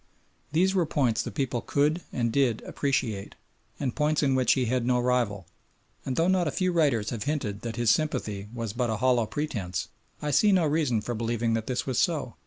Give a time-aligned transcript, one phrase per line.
[0.51, 3.35] These were points the people could and did appreciate,
[3.79, 5.45] and points in which he had no rival.
[6.07, 9.27] And though not a few writers have hinted that his sympathy was but a hollow
[9.27, 12.33] pretence, I see no reason for believing that this was so.